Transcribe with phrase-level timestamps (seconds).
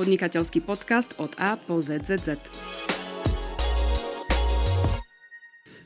[0.00, 2.40] podnikateľský podcast od A po ZZZ.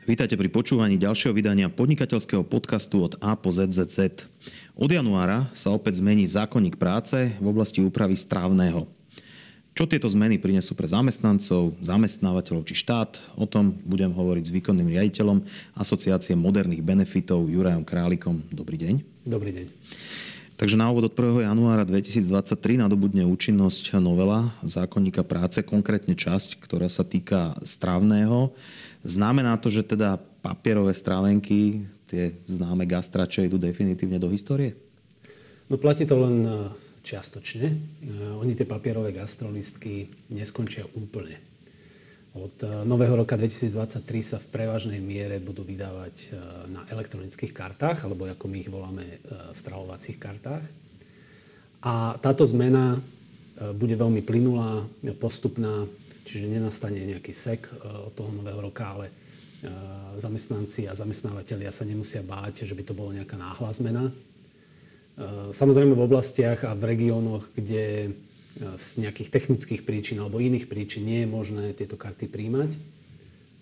[0.07, 4.31] Vítajte pri počúvaní ďalšieho vydania podnikateľského podcastu od A po ZZZ.
[4.79, 8.87] Od januára sa opäť zmení zákonník práce v oblasti úpravy strávneho.
[9.75, 14.95] Čo tieto zmeny prinesú pre zamestnancov, zamestnávateľov či štát, o tom budem hovoriť s výkonným
[14.95, 15.43] riaditeľom
[15.75, 18.47] Asociácie moderných benefitov Jurajom Králikom.
[18.55, 19.27] Dobrý deň.
[19.27, 19.67] Dobrý deň.
[20.55, 21.51] Takže na úvod od 1.
[21.51, 28.55] januára 2023 nadobudne účinnosť novela zákonníka práce, konkrétne časť, ktorá sa týka strávneho.
[29.03, 34.79] Znamená to, že teda papierové strávenky, tie známe gastrače, idú definitívne do histórie?
[35.67, 36.47] No platí to len
[37.05, 37.67] čiastočne.
[37.69, 37.75] E,
[38.39, 41.54] oni tie papierové gastrolistky neskončia úplne.
[42.35, 46.27] Od e, nového roka 2023 sa v prevažnej miere budú vydávať e,
[46.69, 49.07] na elektronických kartách, alebo ako my ich voláme,
[49.55, 50.67] stravovacích kartách.
[51.85, 52.99] A táto zmena
[53.77, 54.83] bude veľmi plynulá,
[55.21, 55.87] postupná,
[56.27, 57.71] čiže nenastane nejaký sek
[58.09, 59.13] od toho nového roka, ale
[60.17, 64.05] zamestnanci a zamestnávateľia sa nemusia báť, že by to bola nejaká náhla zmena.
[65.15, 68.13] Eh, samozrejme v oblastiach a v regiónoch, kde eh,
[68.55, 72.79] z nejakých technických príčin alebo iných príčin nie je možné tieto karty príjmať,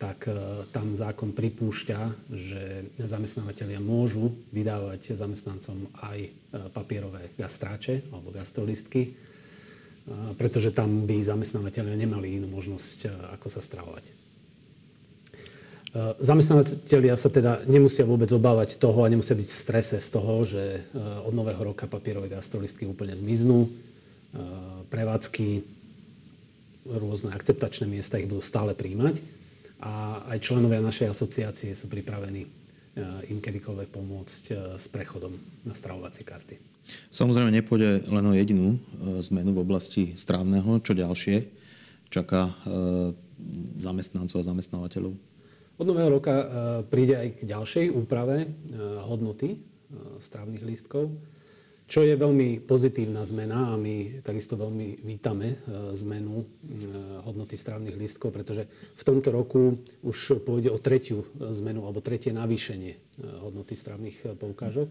[0.03, 0.35] tak eh,
[0.75, 6.19] tam zákon pripúšťa, že zamestnávateľia môžu vydávať zamestnancom aj
[6.77, 9.17] papierové gastráče alebo gastrolistky,
[10.37, 14.05] pretože tam by zamestnávateľia nemali inú možnosť, ako sa stravovať.
[16.21, 20.89] Zamestnávateľia sa teda nemusia vôbec obávať toho a nemusia byť v strese z toho, že
[21.29, 23.69] od nového roka papierové gastrolistky úplne zmiznú.
[24.33, 24.41] Eh,
[24.89, 25.61] prevádzky,
[26.89, 29.21] rôzne akceptačné miesta ich budú stále príjmať
[29.77, 34.45] a aj členovia našej asociácie sú pripravení eh, im kedykoľvek pomôcť
[34.81, 35.37] s prechodom
[35.69, 36.57] na stravovacie karty.
[37.13, 40.81] Samozrejme nepôjde len o jedinú zmenu v oblasti strávneho.
[40.81, 41.47] Čo ďalšie
[42.11, 42.53] čaká
[43.81, 45.15] zamestnancov a zamestnávateľov?
[45.79, 46.35] Od nového roka
[46.91, 48.51] príde aj k ďalšej úprave
[49.09, 49.63] hodnoty
[50.19, 51.15] strávnych lístkov,
[51.93, 55.61] čo je veľmi pozitívna zmena a my takisto veľmi vítame
[55.93, 56.41] zmenu
[57.29, 58.65] hodnoty strávnych lístkov, pretože
[58.97, 62.97] v tomto roku už pôjde o tretiu zmenu alebo tretie navýšenie
[63.45, 64.89] hodnoty strávnych poukážok,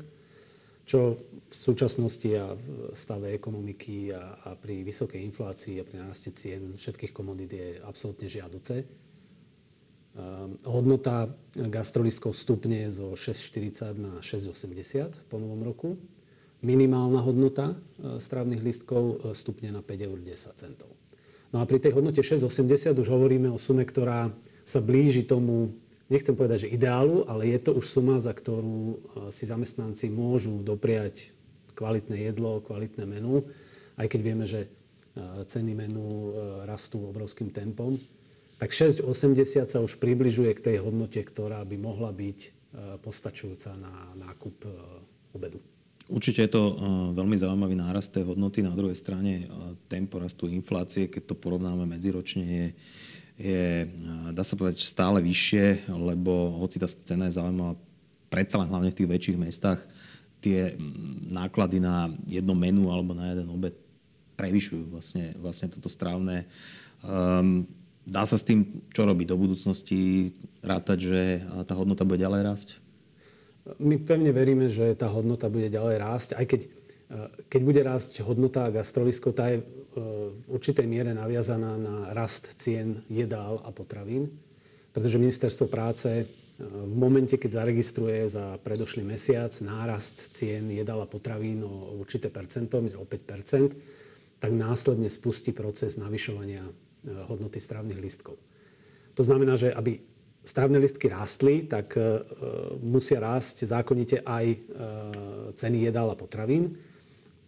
[0.85, 1.17] čo
[1.49, 6.77] v súčasnosti a v stave ekonomiky a, a pri vysokej inflácii a pri náraste cien
[6.77, 8.85] všetkých komodít je absolútne žiaduce.
[10.69, 15.97] Hodnota gastrolískov stupne zo 6,40 na 6,80 po novom roku.
[16.61, 20.93] Minimálna hodnota e, strávnych listkov e, stupne na 5,10 eur.
[21.51, 24.29] No a pri tej hodnote 6,80 už hovoríme o sume, ktorá
[24.61, 25.73] sa blíži tomu,
[26.07, 28.95] nechcem povedať, že ideálu, ale je to už suma, za ktorú e,
[29.33, 31.33] si zamestnanci môžu dopriať
[31.73, 33.41] kvalitné jedlo, kvalitné menu,
[33.97, 34.69] aj keď vieme, že
[35.43, 36.31] ceny menu
[36.63, 37.99] rastú obrovským tempom
[38.61, 42.39] tak 6,80 sa už približuje k tej hodnote, ktorá by mohla byť
[43.01, 44.69] postačujúca na nákup
[45.33, 45.59] obedu.
[46.11, 46.73] Určite je to e,
[47.15, 48.59] veľmi zaujímavý nárast tej hodnoty.
[48.59, 49.47] Na druhej strane
[49.87, 52.67] tempo rastu inflácie, keď to porovnáme medziročne, je,
[53.39, 53.63] je
[54.35, 57.79] dá sa povedať, stále vyššie, lebo hoci tá cena je zaujímavá,
[58.27, 59.79] predsa len hlavne v tých väčších mestách,
[60.43, 60.75] tie
[61.31, 63.77] náklady na jedno menu alebo na jeden obed
[64.35, 66.49] prevyšujú vlastne, vlastne toto strávne.
[67.05, 67.69] Um,
[68.01, 70.33] Dá sa s tým čo robiť do budúcnosti?
[70.65, 71.21] Rátať, že
[71.69, 72.69] tá hodnota bude ďalej rásť?
[73.77, 76.61] My pevne veríme, že tá hodnota bude ďalej rásť, aj keď,
[77.45, 79.65] keď bude rásť hodnota gastrolisko, tá je e,
[80.33, 84.33] v určitej miere naviazaná na rast cien jedál a potravín,
[84.89, 86.25] pretože ministerstvo práce e,
[86.65, 92.81] v momente, keď zaregistruje za predošlý mesiac nárast cien jedál a potravín o určité percento,
[92.81, 96.65] o 5 tak následne spustí proces navyšovania
[97.01, 98.37] Eh, hodnoty strávnych listkov.
[99.17, 100.05] To znamená, že aby
[100.41, 102.21] strávne listky rástli, tak eh,
[102.81, 104.59] musia rásť zákonite aj eh,
[105.53, 106.77] ceny jedál a potravín.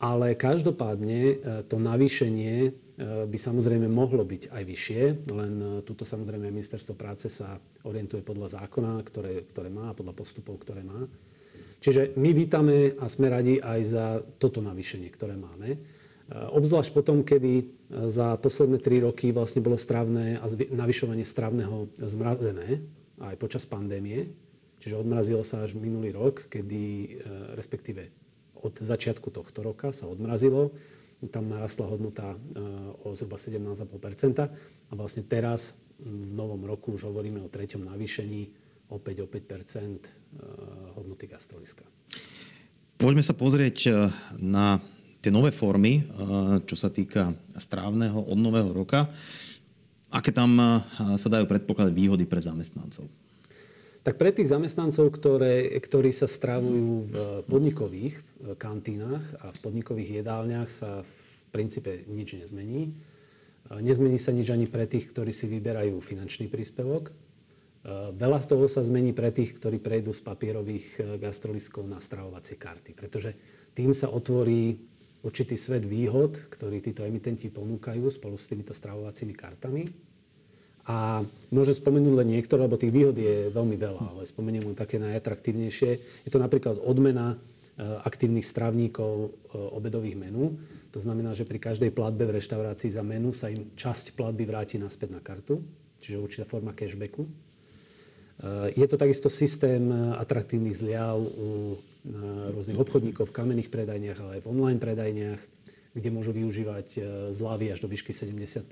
[0.03, 1.39] Ale každopádne
[1.71, 5.01] to navýšenie by samozrejme mohlo byť aj vyššie,
[5.31, 7.55] len tuto samozrejme ministerstvo práce sa
[7.87, 11.07] orientuje podľa zákona, ktoré, ktoré má, podľa postupov, ktoré má.
[11.83, 14.05] Čiže my vítame a sme radi aj za
[14.39, 15.79] toto navýšenie, ktoré máme.
[16.23, 17.65] Eh, obzvlášť potom, kedy eh,
[18.07, 22.79] za posledné tri roky vlastne bolo stravné a navyšovanie stravného zmrazené
[23.19, 24.31] aj počas pandémie.
[24.79, 27.07] Čiže odmrazilo sa až minulý rok, kedy eh,
[27.59, 28.07] respektíve
[28.63, 30.71] od začiatku tohto roka sa odmrazilo.
[31.31, 32.35] Tam narastla hodnota
[33.07, 38.51] o zhruba 17,5% a vlastne teraz v novom roku už hovoríme o treťom navýšení
[38.91, 40.03] opäť o 5%
[40.99, 41.87] hodnoty gastroliska.
[42.99, 44.83] Poďme sa pozrieť na
[45.23, 46.03] tie nové formy,
[46.67, 49.07] čo sa týka strávneho od nového roka,
[50.11, 50.83] aké tam
[51.15, 53.07] sa dajú predpokladať výhody pre zamestnancov?
[54.03, 57.13] Tak pre tých zamestnancov, ktoré, ktorí sa strávujú v
[57.47, 58.19] podnikových
[58.59, 61.13] kantínach a v podnikových jedálniach sa v
[61.55, 62.91] princípe nič nezmení.
[63.71, 67.15] Nezmení sa nič ani pre tých, ktorí si vyberajú finančný príspevok.
[68.19, 72.91] Veľa z toho sa zmení pre tých, ktorí prejdú z papierových gastroliskov na stravovacie karty.
[72.91, 73.39] Pretože
[73.71, 74.83] tým sa otvorí
[75.23, 79.83] určitý svet výhod, ktorý títo emitenti ponúkajú spolu s týmito stravovacími kartami.
[80.83, 84.99] A môžem spomenúť len niektoré, lebo tých výhod je veľmi veľa, ale spomeniem len také
[84.99, 85.89] najatraktívnejšie.
[86.27, 87.39] Je to napríklad odmena
[87.79, 89.27] e, aktívnych strávníkov e,
[89.79, 90.59] obedových menú.
[90.91, 94.75] To znamená, že pri každej platbe v reštaurácii za menu sa im časť platby vráti
[94.75, 95.63] naspäť na kartu,
[96.03, 97.23] čiže určitá forma cashbacku.
[98.43, 99.87] E, je to takisto systém
[100.19, 101.79] atraktívnych zliav u
[102.51, 105.39] rôznych obchodníkov v kamenných predajniach, ale aj v online predajniach,
[105.95, 106.99] kde môžu využívať
[107.31, 108.67] zľavy až do výšky 70%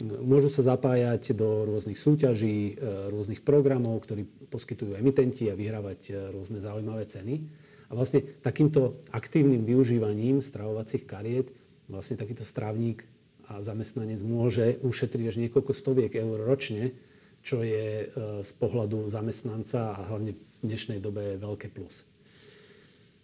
[0.00, 2.80] Môžu sa zapájať do rôznych súťaží,
[3.12, 7.44] rôznych programov, ktorí poskytujú emitenti a vyhrávať rôzne zaujímavé ceny.
[7.88, 11.52] A vlastne takýmto aktívnym využívaním stravovacích kariet
[11.92, 13.04] vlastne takýto strávnik
[13.52, 16.96] a zamestnanec môže ušetriť až niekoľko stoviek eur ročne,
[17.42, 22.06] čo je e, z pohľadu zamestnanca a hlavne v dnešnej dobe veľké plus.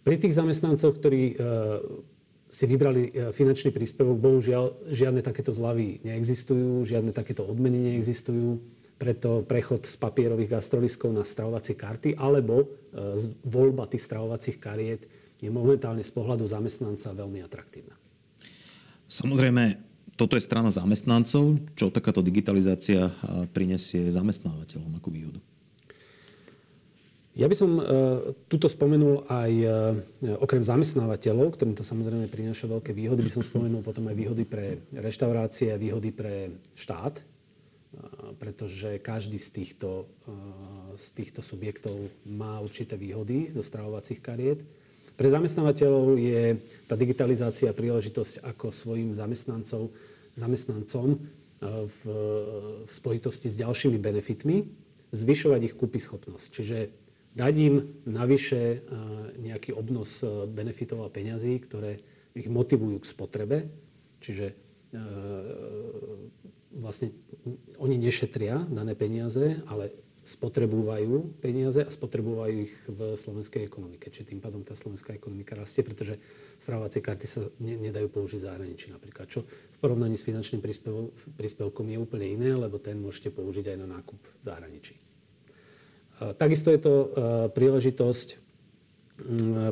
[0.03, 1.35] Pri tých zamestnancoch, ktorí e,
[2.51, 8.59] si vybrali e, finančný príspevok, bohužiaľ žiadne takéto zľavy neexistujú, žiadne takéto odmeny neexistujú,
[8.99, 12.67] preto prechod z papierových gastroliskov na stravovacie karty alebo
[13.47, 15.07] voľba tých stravovacích kariet
[15.39, 17.95] je momentálne z pohľadu zamestnanca veľmi atraktívna.
[19.07, 19.88] Samozrejme,
[20.19, 21.63] toto je strana zamestnancov.
[21.79, 23.07] Čo takáto digitalizácia
[23.55, 25.39] prinesie zamestnávateľom ako výhodu?
[27.39, 27.85] Ja by som uh,
[28.51, 29.71] tuto spomenul aj uh,
[30.43, 34.83] okrem zamestnávateľov, ktorým to samozrejme prináša veľké výhody, by som spomenul potom aj výhody pre
[34.91, 40.11] reštaurácie a výhody pre štát, uh, pretože každý z týchto,
[40.99, 44.59] z týchto subjektov má určité výhody zo stravovacích kariet.
[45.19, 49.91] Pre zamestnávateľov je tá digitalizácia príležitosť ako svojim zamestnancov,
[50.31, 51.17] zamestnancom e,
[51.91, 51.99] v,
[52.87, 54.63] v spojitosti s ďalšími benefitmi
[55.11, 56.47] zvyšovať ich kúpy schopnosť.
[56.55, 56.77] Čiže
[57.35, 57.75] dať im
[58.07, 58.77] navyše e,
[59.43, 61.99] nejaký obnos e, benefitov a peňazí, ktoré
[62.31, 63.57] ich motivujú k spotrebe.
[64.23, 64.55] Čiže
[66.73, 67.13] vlastne
[67.77, 69.93] oni nešetria dané peniaze, ale
[70.29, 74.13] spotrebúvajú peniaze a spotrebúvajú ich v slovenskej ekonomike.
[74.13, 76.21] Čiže tým pádom tá slovenská ekonomika rastie, pretože
[76.61, 79.25] stravovacie karty sa ne, nedajú použiť v zahraničí napríklad.
[79.25, 80.61] Čo v porovnaní s finančným
[81.33, 84.93] príspevkom je úplne iné, lebo ten môžete použiť aj na nákup v zahraničí.
[86.19, 86.93] Takisto je to
[87.57, 88.29] príležitosť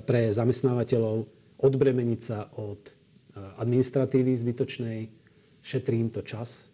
[0.07, 1.29] pre zamestnávateľov
[1.61, 2.97] odbremeniť sa od
[3.37, 4.99] administratívy zbytočnej,
[5.61, 6.71] šetrím to čas,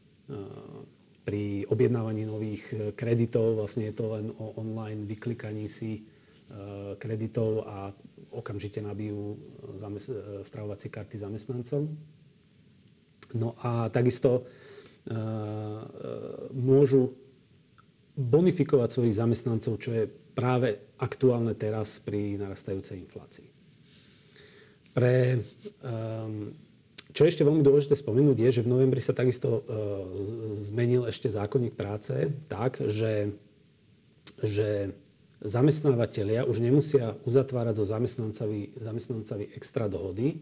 [1.23, 3.55] pri objednávaní nových e, kreditov.
[3.55, 6.01] Vlastne je to len o online vyklikaní si e,
[6.99, 7.95] kreditov a
[8.35, 9.37] okamžite nabijú e,
[10.43, 11.87] stravovacie karty zamestnancov.
[13.33, 14.45] No a takisto
[16.53, 17.11] môžu
[18.15, 23.47] bonifikovať svojich zamestnancov, čo je práve aktuálne teraz pri narastajúcej inflácii.
[24.93, 26.53] Pre um,
[27.13, 29.61] čo ešte veľmi dôležité spomenúť je, že v novembri sa takisto uh,
[30.49, 33.37] zmenil ešte zákonník práce tak, že,
[34.41, 34.97] že
[35.45, 40.41] zamestnávateľia už nemusia uzatvárať so zamestnancami, zamestnancami extra dohody,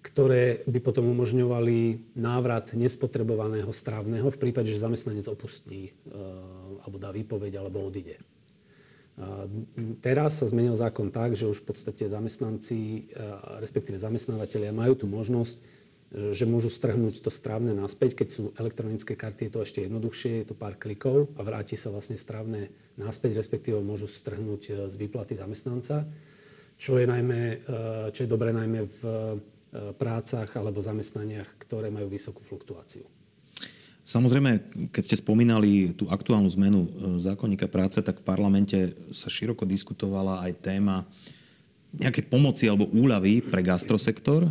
[0.00, 7.10] ktoré by potom umožňovali návrat nespotrebovaného strávneho v prípade, že zamestnanec opustí uh, alebo dá
[7.10, 8.22] výpoveď alebo odíde.
[10.00, 13.12] Teraz sa zmenil zákon tak, že už v podstate zamestnanci,
[13.60, 15.60] respektíve zamestnávateľia majú tú možnosť
[16.10, 18.18] že môžu strhnúť to strávne naspäť.
[18.18, 21.94] Keď sú elektronické karty, je to ešte jednoduchšie, je to pár klikov a vráti sa
[21.94, 26.10] vlastne strávne naspäť, respektíve môžu strhnúť e, z výplaty zamestnanca,
[26.74, 27.56] čo je, najmä, e,
[28.10, 29.14] čo je dobré najmä v e,
[29.94, 33.06] prácach alebo zamestnaniach, ktoré majú vysokú fluktuáciu.
[34.02, 34.50] Samozrejme,
[34.90, 36.80] keď ste spomínali tú aktuálnu zmenu
[37.22, 38.78] zákonníka práce, tak v parlamente
[39.14, 41.06] sa široko diskutovala aj téma
[41.96, 44.46] nejaké pomoci alebo úľavy pre gastrosektor.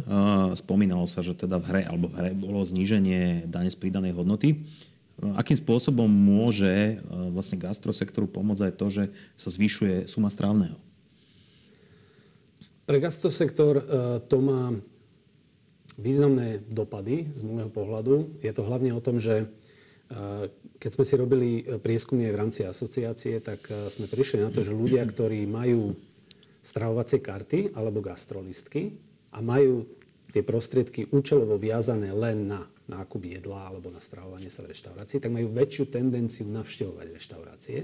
[0.59, 4.67] Spomínalo sa, že teda v hre alebo v hre bolo zníženie dane z pridanej hodnoty.
[5.35, 9.03] Akým spôsobom môže vlastne gastrosektoru pomôcť aj to, že
[9.35, 10.79] sa zvyšuje suma strávneho?
[12.89, 13.83] Pre gastrosektor e,
[14.25, 14.73] to má
[16.01, 18.41] významné dopady z môjho pohľadu.
[18.41, 20.49] Je to hlavne o tom, že e,
[20.81, 24.73] keď sme si robili prieskumy v rámci asociácie, tak e, sme prišli na to, že
[24.73, 26.01] ľudia, ktorí majú
[26.59, 28.95] stravovacie karty alebo gastrolistky
[29.31, 29.87] a majú
[30.29, 35.29] tie prostriedky účelovo viazané len na nákup jedla alebo na stravovanie sa v reštaurácii, tak
[35.33, 37.79] majú väčšiu tendenciu navštevovať reštaurácie.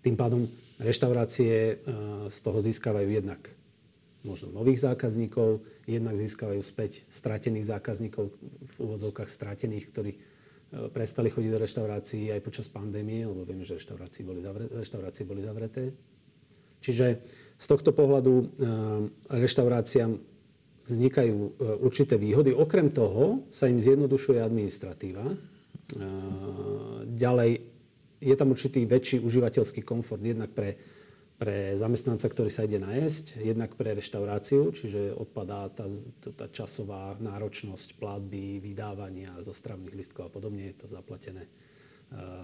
[0.00, 0.46] Tým pádom
[0.80, 1.74] reštaurácie e,
[2.30, 3.42] z toho získavajú jednak
[4.24, 10.18] možno nových zákazníkov, jednak získavajú späť stratených zákazníkov, v úvodzovkách stratených, ktorí e,
[10.94, 15.42] prestali chodiť do reštaurácií aj počas pandémie, lebo vieme, že reštaurácie boli, zavre, reštaurácie boli
[15.44, 15.92] zavreté.
[16.80, 17.20] Čiže
[17.60, 18.44] z tohto pohľadu e,
[19.28, 20.16] reštauráciám
[20.88, 21.50] vznikajú e,
[21.84, 22.56] určité výhody.
[22.56, 25.28] Okrem toho sa im zjednodušuje administratíva.
[25.28, 25.36] E,
[27.04, 27.60] ďalej
[28.20, 30.80] je tam určitý väčší užívateľský komfort jednak pre,
[31.36, 35.88] pre zamestnanca, ktorý sa ide najesť, jednak pre reštauráciu, čiže odpadá tá,
[36.32, 40.68] tá časová náročnosť platby, vydávania zo stravných listkov a podobne.
[40.68, 41.48] Je to zaplatené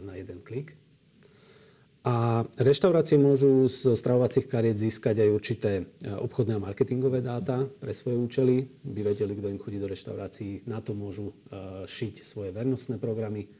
[0.00, 0.78] na jeden klik.
[2.06, 5.84] A reštaurácie môžu z stravovacích kariet získať aj určité e,
[6.14, 8.70] obchodné a marketingové dáta pre svoje účely.
[8.86, 10.70] By vedeli, kto im chodí do reštaurácií.
[10.70, 13.50] Na to môžu e, šiť svoje vernostné programy.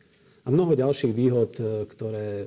[0.47, 2.47] A mnoho ďalších výhod, e, ktoré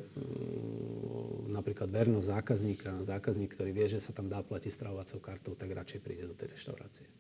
[1.52, 6.00] napríklad vernosť zákazníka, zákazník, ktorý vie, že sa tam dá platiť stravovacou kartou, tak radšej
[6.00, 7.12] príde do tej reštaurácie.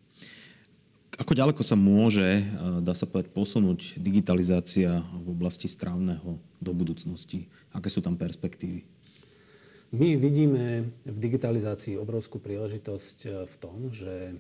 [1.18, 2.44] Ako ďaleko sa môže, e,
[2.86, 7.50] dá sa povedať, posunúť digitalizácia v oblasti strávneho do budúcnosti?
[7.74, 8.86] Aké sú tam perspektívy?
[9.90, 14.38] My vidíme v digitalizácii obrovskú príležitosť e, v tom, že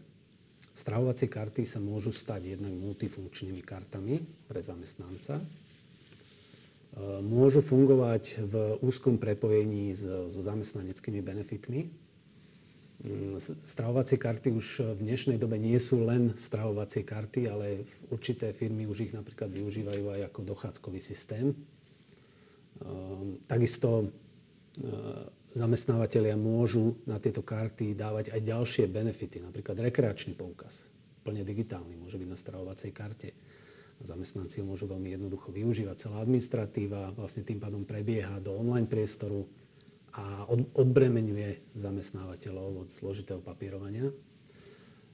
[0.77, 5.41] stravovacie karty sa môžu stať jednak multifunkčnými kartami pre zamestnanca.
[5.41, 5.45] E,
[7.25, 8.53] môžu fungovať v
[8.85, 11.89] úzkom prepojení so zamestnaneckými benefitmi,
[13.63, 19.07] stravovacie karty už v dnešnej dobe nie sú len stravovacie karty, ale určité firmy už
[19.07, 21.55] ich napríklad využívajú aj ako dochádzkový systém.
[22.83, 30.91] Ehm, takisto ehm, zamestnávateľia môžu na tieto karty dávať aj ďalšie benefity, napríklad rekreačný poukaz,
[31.23, 33.31] plne digitálny, môže byť na stravovacej karte.
[33.99, 36.07] Zamestnanci ho môžu veľmi jednoducho využívať.
[36.07, 39.43] Celá administratíva vlastne tým pádom prebieha do online priestoru,
[40.13, 44.09] a odbremenuje zamestnávateľov od zložitého papírovania.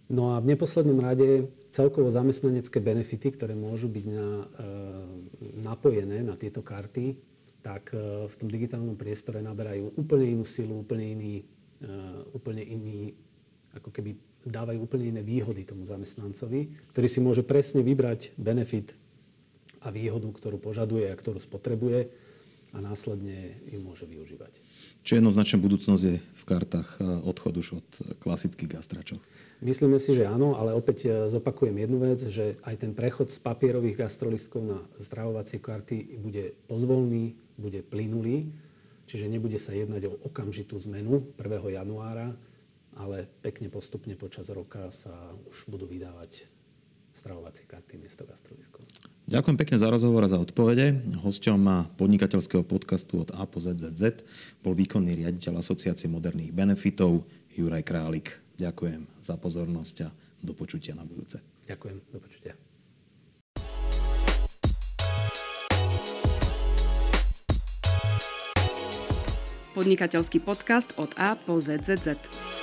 [0.06, 4.66] No a v neposlednom rade celkovo zamestnanecké benefity, ktoré môžu byť na, e,
[5.66, 7.18] napojené na tieto karty,
[7.66, 11.34] tak e, v tom digitálnom priestore naberajú úplne inú silu, úplne iný,
[11.82, 11.90] e,
[12.38, 13.18] úplne iný,
[13.74, 14.14] ako keby
[14.46, 18.94] dávajú úplne iné výhody tomu zamestnancovi, ktorý si môže presne vybrať benefit
[19.82, 22.14] a výhodu, ktorú požaduje a ktorú spotrebuje
[22.76, 24.60] a následne ju môže využívať.
[25.08, 27.88] Čiže jednoznačne budúcnosť je v kartách e, odchod už od
[28.20, 29.24] klasických gastračov.
[29.64, 33.40] Myslíme si, že áno, ale opäť e, zopakujem jednu vec, že aj ten prechod z
[33.40, 38.52] papierových gastrolistkov na zdravovacie karty bude pozvolný, bude plynulý,
[39.08, 41.80] čiže nebude sa jednať o okamžitú zmenu 1.
[41.80, 42.36] januára,
[43.00, 45.16] ale pekne postupne počas roka sa
[45.48, 46.55] už budú vydávať
[47.16, 48.84] stravovacie karty miesto gastroliskov.
[49.26, 51.16] Ďakujem pekne za rozhovor a za odpovede.
[51.24, 54.28] Hosťom podnikateľského podcastu od A po ZZZ
[54.60, 57.24] bol výkonný riaditeľ Asociácie moderných benefitov
[57.56, 58.44] Juraj Králik.
[58.60, 60.10] Ďakujem za pozornosť a
[60.44, 61.40] do počutia na budúce.
[61.66, 62.54] Ďakujem, do počutia.
[69.76, 72.55] Podnikateľský podcast od A po ZZZ.